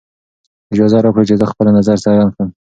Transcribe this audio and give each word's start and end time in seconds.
اجازه 0.73 0.97
راکړئ 1.05 1.25
چې 1.29 1.35
زه 1.39 1.45
خپله 1.51 1.69
نظر 1.77 1.97
څرګند 2.05 2.31
کړم. 2.35 2.49